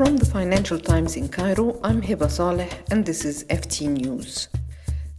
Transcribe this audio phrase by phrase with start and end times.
[0.00, 4.48] From the Financial Times in Cairo, I'm Heba Saleh, and this is FT News.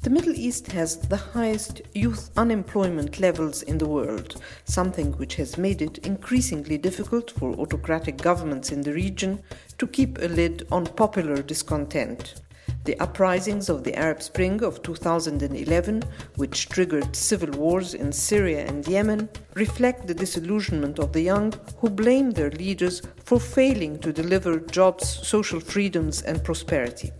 [0.01, 5.55] The Middle East has the highest youth unemployment levels in the world, something which has
[5.55, 9.43] made it increasingly difficult for autocratic governments in the region
[9.77, 12.41] to keep a lid on popular discontent.
[12.83, 16.01] The uprisings of the Arab Spring of 2011,
[16.37, 21.91] which triggered civil wars in Syria and Yemen, reflect the disillusionment of the young who
[21.91, 27.11] blame their leaders for failing to deliver jobs, social freedoms, and prosperity.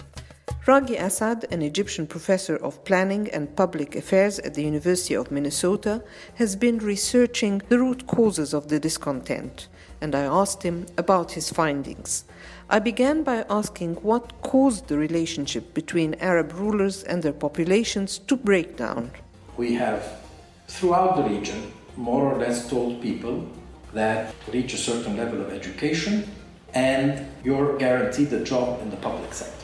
[0.68, 6.04] Ragui Assaad, an Egyptian professor of planning and public affairs at the University of Minnesota,
[6.36, 9.68] has been researching the root causes of the discontent,
[10.02, 12.26] and I asked him about his findings.
[12.70, 18.36] I began by asking what caused the relationship between Arab rulers and their populations to
[18.36, 19.09] break down.
[19.58, 20.20] We have,
[20.68, 23.48] throughout the region, more or less told people
[23.94, 26.30] that to reach a certain level of education
[26.76, 29.61] and you're guaranteed a job in the public sector.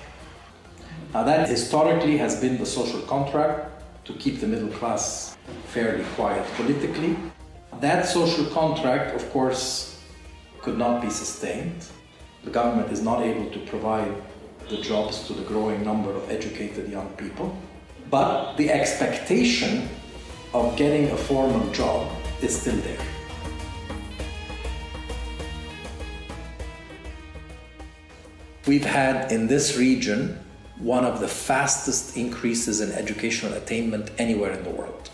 [1.14, 6.46] Now, that historically has been the social contract to keep the middle class fairly quiet
[6.56, 7.16] politically.
[7.80, 10.02] That social contract, of course,
[10.62, 11.86] could not be sustained.
[12.44, 14.14] The government is not able to provide
[14.70, 17.56] the jobs to the growing number of educated young people.
[18.10, 19.90] But the expectation
[20.54, 22.12] of getting a formal job
[22.42, 22.98] is still there.
[28.66, 30.40] We've had in this region
[30.80, 35.10] one of the fastest increases in educational attainment anywhere in the world.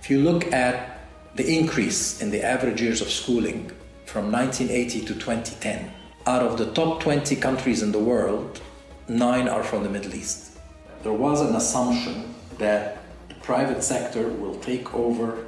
[0.00, 1.00] If you look at
[1.34, 3.70] the increase in the average years of schooling
[4.04, 5.90] from 1980 to 2010,
[6.26, 8.60] out of the top 20 countries in the world,
[9.08, 10.58] nine are from the Middle East.
[11.02, 12.98] There was an assumption that
[13.28, 15.46] the private sector will take over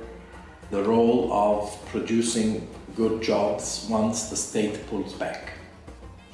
[0.70, 2.66] the role of producing
[2.96, 5.52] good jobs once the state pulls back.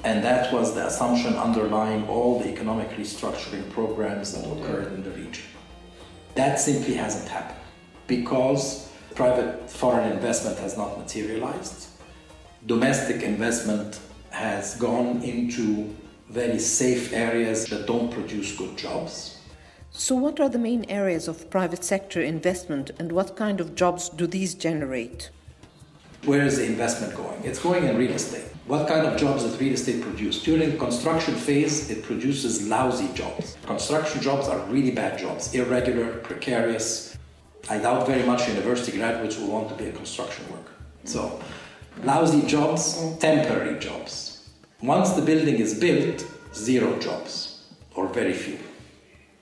[0.07, 5.11] And that was the assumption underlying all the economic restructuring programs that occurred in the
[5.11, 5.43] region.
[6.35, 7.59] That simply hasn't happened
[8.07, 11.89] because private foreign investment has not materialized.
[12.65, 13.99] Domestic investment
[14.29, 15.93] has gone into
[16.29, 19.41] very safe areas that don't produce good jobs.
[19.91, 24.07] So, what are the main areas of private sector investment and what kind of jobs
[24.07, 25.31] do these generate?
[26.27, 27.41] Where is the investment going?
[27.45, 28.51] It's going in real estate.
[28.65, 30.43] What kind of jobs does real estate produce?
[30.43, 33.55] During construction phase, it produces lousy jobs.
[33.65, 37.17] Construction jobs are really bad jobs, irregular, precarious.
[37.69, 40.73] I doubt very much university graduates will want to be a construction worker.
[41.05, 41.39] So,
[42.03, 44.49] lousy jobs, temporary jobs.
[44.81, 48.59] Once the building is built, zero jobs, or very few.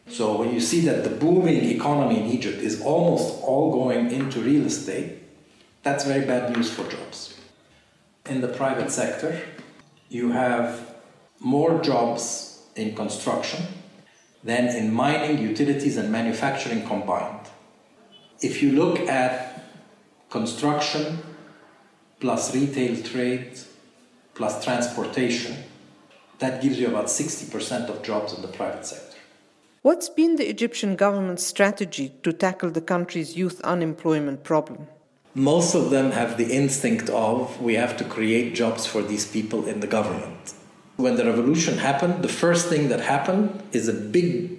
[0.07, 4.39] So, when you see that the booming economy in Egypt is almost all going into
[4.39, 5.24] real estate,
[5.85, 7.35] that's very bad news for jobs.
[8.27, 9.39] In the private sector,
[10.09, 10.95] you have
[11.39, 13.63] more jobs in construction
[14.43, 17.45] than in mining, utilities, and manufacturing combined.
[18.41, 19.63] If you look at
[20.31, 21.19] construction
[22.19, 23.59] plus retail trade
[24.33, 25.55] plus transportation,
[26.39, 29.17] that gives you about 60% of jobs in the private sector.
[29.83, 34.87] What's been the Egyptian government's strategy to tackle the country's youth unemployment problem?
[35.35, 39.67] Most of them have the instinct of we have to create jobs for these people
[39.67, 40.53] in the government.
[40.95, 44.57] When the revolution happened, the first thing that happened is a big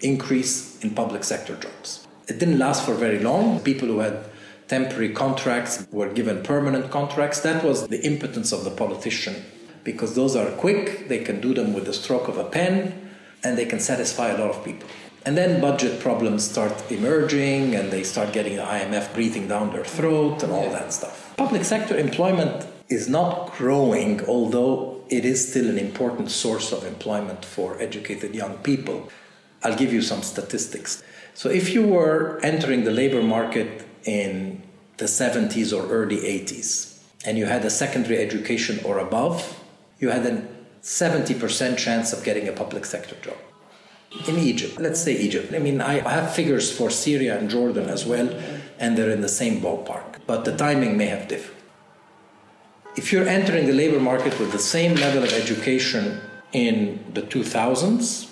[0.00, 2.08] increase in public sector jobs.
[2.26, 3.60] It didn't last for very long.
[3.60, 4.24] People who had
[4.66, 7.40] temporary contracts were given permanent contracts.
[7.40, 9.44] That was the impotence of the politician
[9.84, 13.10] because those are quick, they can do them with the stroke of a pen,
[13.42, 14.88] and they can satisfy a lot of people.
[15.26, 19.84] And then budget problems start emerging and they start getting the IMF breathing down their
[19.84, 21.34] throat and all that stuff.
[21.36, 27.44] Public sector employment is not growing, although it is still an important source of employment
[27.44, 29.10] for educated young people.
[29.62, 31.02] I'll give you some statistics.
[31.34, 34.62] So, if you were entering the labor market in
[34.96, 39.60] the 70s or early 80s and you had a secondary education or above,
[39.98, 40.48] you had a
[40.82, 43.36] 70% chance of getting a public sector job
[44.26, 44.78] in Egypt.
[44.78, 45.52] Let's say Egypt.
[45.54, 48.28] I mean, I have figures for Syria and Jordan as well,
[48.78, 51.56] and they're in the same ballpark, but the timing may have differed.
[52.96, 56.20] If you're entering the labor market with the same level of education
[56.52, 58.28] in the 2000s,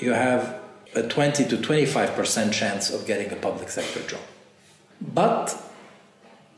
[0.00, 0.60] you have
[0.94, 4.20] a 20 to 25% chance of getting a public sector job.
[5.00, 5.56] But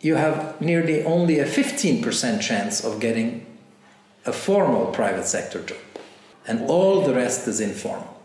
[0.00, 3.46] you have nearly only a 15% chance of getting
[4.26, 5.78] a formal private sector job.
[6.46, 8.21] And all the rest is informal.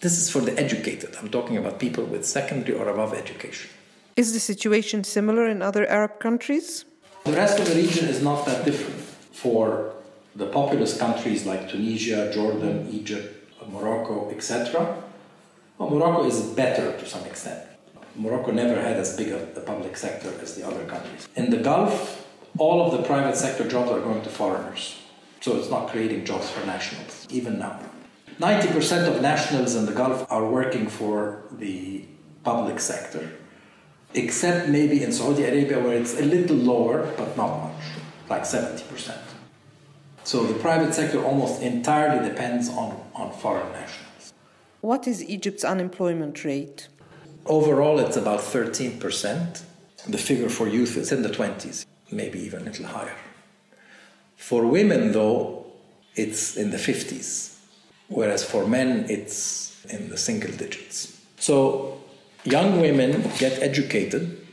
[0.00, 1.16] This is for the educated.
[1.18, 3.70] I'm talking about people with secondary or above education.
[4.16, 6.84] Is the situation similar in other Arab countries?
[7.24, 9.00] The rest of the region is not that different.
[9.32, 9.94] For
[10.34, 13.32] the populous countries like Tunisia, Jordan, Egypt,
[13.70, 15.02] Morocco, etc.
[15.78, 17.66] Well, Morocco is better to some extent.
[18.16, 21.28] Morocco never had as big a, a public sector as the other countries.
[21.36, 22.26] In the Gulf,
[22.58, 24.96] all of the private sector jobs are going to foreigners.
[25.40, 27.80] So it's not creating jobs for nationals, even now.
[28.38, 32.04] 90% of nationals in the Gulf are working for the
[32.44, 33.30] public sector,
[34.14, 37.82] except maybe in Saudi Arabia where it's a little lower, but not much,
[38.28, 39.16] like 70%.
[40.24, 44.34] So the private sector almost entirely depends on, on foreign nationals.
[44.82, 46.88] What is Egypt's unemployment rate?
[47.46, 49.62] Overall, it's about 13%.
[50.08, 53.16] The figure for youth is in the 20s, maybe even a little higher.
[54.36, 55.66] For women, though,
[56.14, 57.55] it's in the 50s,
[58.08, 61.20] whereas for men, it's in the single digits.
[61.38, 62.00] So
[62.44, 64.46] young women get educated.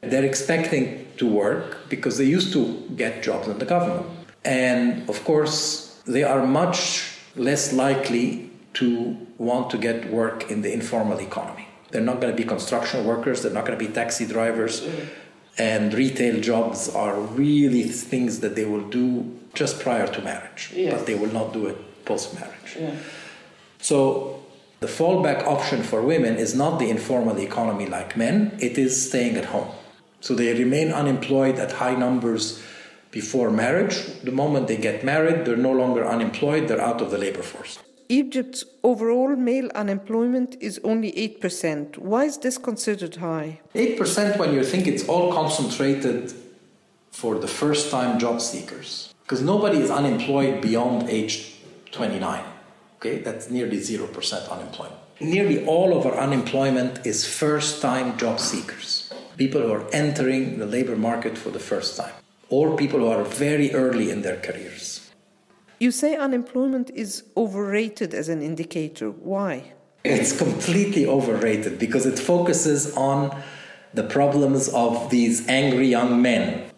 [0.00, 4.06] They're expecting to work because they used to get jobs in the government.
[4.44, 10.72] And of course, they are much less likely to want to get work in the
[10.72, 11.68] informal economy.
[11.90, 14.86] They're not going to be construction workers, they're not going to be taxi drivers.
[15.58, 20.94] And retail jobs are really things that they will do just prior to marriage, yes.
[20.94, 22.76] but they will not do it post marriage.
[22.78, 22.94] Yeah.
[23.80, 24.42] So
[24.80, 29.36] the fallback option for women is not the informal economy like men, it is staying
[29.36, 29.68] at home.
[30.20, 32.62] So they remain unemployed at high numbers
[33.10, 33.96] before marriage.
[34.22, 37.78] The moment they get married, they're no longer unemployed, they're out of the labor force.
[38.08, 41.98] Egypt's overall male unemployment is only 8%.
[41.98, 43.60] Why is this considered high?
[43.74, 46.32] 8% when you think it's all concentrated
[47.10, 49.14] for the first time job seekers.
[49.22, 51.51] Because nobody is unemployed beyond age
[51.92, 52.44] 29.
[52.96, 54.96] Okay, that's nearly 0% unemployment.
[55.20, 60.66] Nearly all of our unemployment is first time job seekers, people who are entering the
[60.66, 62.14] labor market for the first time,
[62.48, 65.10] or people who are very early in their careers.
[65.78, 69.10] You say unemployment is overrated as an indicator.
[69.10, 69.72] Why?
[70.04, 73.42] It's completely overrated because it focuses on
[73.94, 76.70] the problems of these angry young men.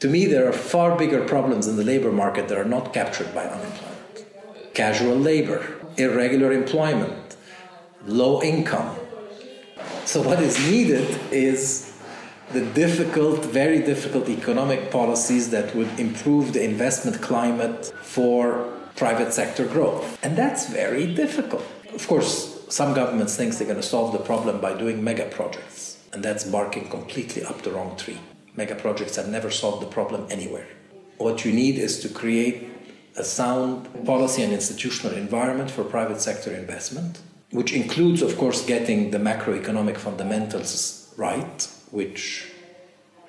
[0.00, 3.34] To me, there are far bigger problems in the labor market that are not captured
[3.34, 3.89] by unemployment
[4.74, 7.36] casual labor, irregular employment,
[8.06, 8.96] low income.
[10.04, 11.90] So, what is needed is
[12.52, 19.64] the difficult, very difficult economic policies that would improve the investment climate for private sector
[19.66, 20.18] growth.
[20.24, 21.64] And that's very difficult.
[21.94, 25.98] Of course, some governments think they're going to solve the problem by doing mega projects,
[26.12, 28.18] and that's barking completely up the wrong tree.
[28.56, 30.66] Mega projects have never solved the problem anywhere.
[31.18, 32.69] What you need is to create
[33.20, 37.20] a sound policy and institutional environment for private sector investment,
[37.50, 42.50] which includes, of course, getting the macroeconomic fundamentals right which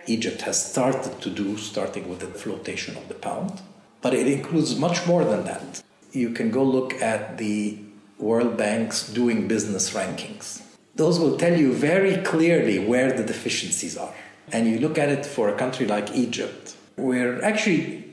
[0.08, 3.62] Egypt has started to do, starting with the flotation of the pound.
[4.02, 5.84] But it includes much more than that.
[6.12, 7.80] You can go look at the
[8.18, 10.62] World Bank's doing business rankings.
[10.96, 14.14] Those will tell you very clearly where the deficiencies are.
[14.52, 18.11] And you look at it for a country like Egypt, where actually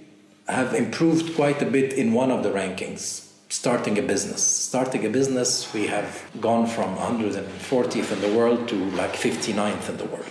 [0.48, 4.42] have improved quite a bit in one of the rankings starting a business.
[4.42, 9.96] Starting a business, we have gone from 140th in the world to like 59th in
[9.96, 10.26] the world.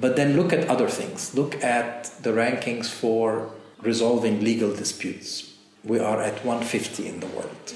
[0.00, 1.34] But then look at other things.
[1.34, 3.50] Look at the rankings for
[3.82, 5.52] resolving legal disputes.
[5.84, 7.74] We are at 150 in the world.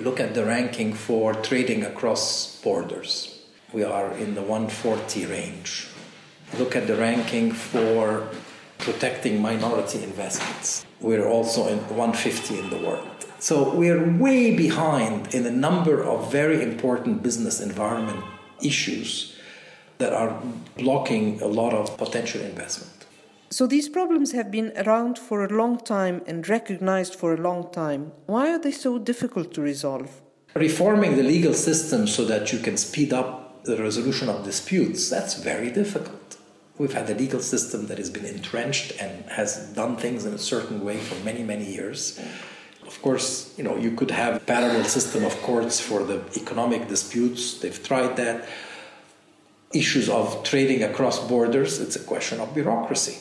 [0.00, 3.42] Look at the ranking for trading across borders.
[3.72, 5.88] We are in the 140 range.
[6.58, 8.28] Look at the ranking for
[8.82, 10.84] protecting minority investments.
[11.00, 13.08] We're also in 150 in the world.
[13.38, 18.22] So we're way behind in a number of very important business environment
[18.62, 19.36] issues
[19.98, 20.40] that are
[20.76, 23.06] blocking a lot of potential investment.
[23.50, 27.70] So these problems have been around for a long time and recognized for a long
[27.70, 28.12] time.
[28.26, 30.22] Why are they so difficult to resolve?
[30.54, 35.34] Reforming the legal system so that you can speed up the resolution of disputes, that's
[35.34, 36.21] very difficult.
[36.82, 40.38] We've had a legal system that has been entrenched and has done things in a
[40.52, 42.18] certain way for many, many years.
[42.84, 46.88] Of course, you know, you could have a parallel system of courts for the economic
[46.88, 47.60] disputes.
[47.60, 48.48] They've tried that
[49.72, 53.16] issues of trading across borders, it's a question of bureaucracy.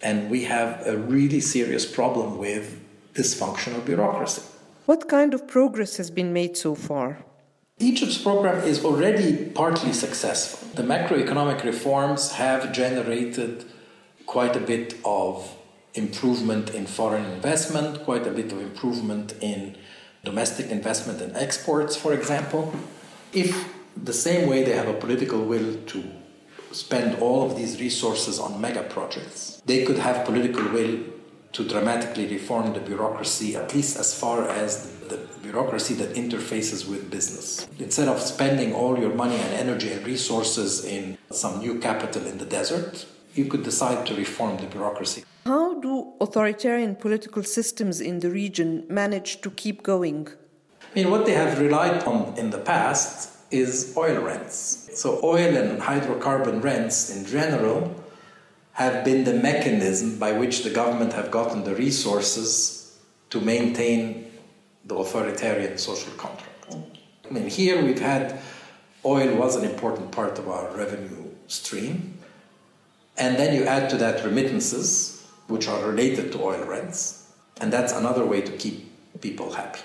[0.00, 2.78] And we have a really serious problem with
[3.14, 4.42] dysfunctional bureaucracy.
[4.86, 7.24] What kind of progress has been made so far?
[7.82, 10.68] Egypt's program is already partly successful.
[10.74, 13.64] The macroeconomic reforms have generated
[14.26, 15.56] quite a bit of
[15.94, 19.78] improvement in foreign investment, quite a bit of improvement in
[20.24, 22.74] domestic investment and exports, for example.
[23.32, 26.04] If the same way they have a political will to
[26.72, 30.98] spend all of these resources on mega projects, they could have political will
[31.52, 34.99] to dramatically reform the bureaucracy, at least as far as the
[35.42, 37.68] bureaucracy that interfaces with business.
[37.78, 42.38] Instead of spending all your money and energy and resources in some new capital in
[42.38, 45.24] the desert, you could decide to reform the bureaucracy.
[45.46, 50.28] How do authoritarian political systems in the region manage to keep going?
[50.82, 54.90] I mean, what they have relied on in the past is oil rents.
[54.94, 57.94] So, oil and hydrocarbon rents in general
[58.72, 62.98] have been the mechanism by which the government have gotten the resources
[63.30, 64.29] to maintain
[64.90, 66.74] the authoritarian social contract.
[67.24, 68.40] I mean, here we've had
[69.04, 72.18] oil was an important part of our revenue stream.
[73.16, 77.30] And then you add to that remittances, which are related to oil rents.
[77.60, 78.76] And that's another way to keep
[79.20, 79.80] people happy.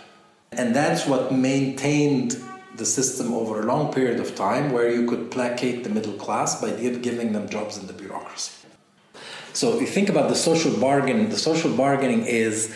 [0.52, 2.38] And that's what maintained
[2.76, 6.60] the system over a long period of time where you could placate the middle class
[6.60, 8.54] by giving them jobs in the bureaucracy.
[9.54, 12.76] So if you think about the social bargain, the social bargaining is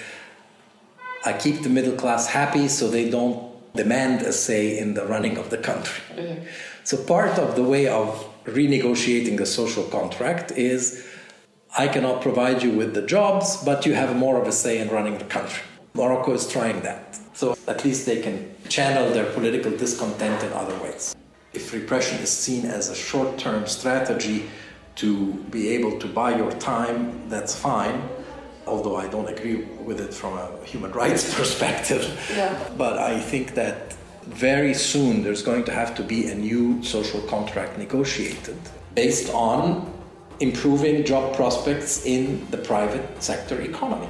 [1.26, 5.38] I keep the middle class happy so they don't demand a say in the running
[5.38, 6.02] of the country.
[6.16, 6.46] Mm-hmm.
[6.84, 11.06] So part of the way of renegotiating the social contract is
[11.78, 14.90] I cannot provide you with the jobs, but you have more of a say in
[14.90, 15.64] running the country.
[15.94, 17.20] Morocco is trying that.
[17.34, 21.16] So at least they can channel their political discontent in other ways.
[21.54, 24.50] If repression is seen as a short term strategy
[24.96, 28.02] to be able to buy your time, that's fine.
[28.70, 29.58] Although I don't agree
[29.88, 32.04] with it from a human rights perspective.
[32.36, 32.52] Yeah.
[32.78, 33.96] But I think that
[34.26, 38.58] very soon there's going to have to be a new social contract negotiated
[38.94, 39.92] based on
[40.40, 44.10] improving job prospects in the private sector economy.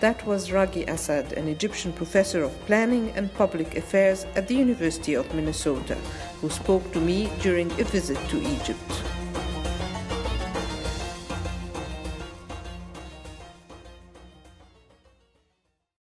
[0.00, 5.14] That was Ragui Assaad, an Egyptian professor of planning and public affairs at the University
[5.14, 5.96] of Minnesota,
[6.40, 8.90] who spoke to me during a visit to Egypt.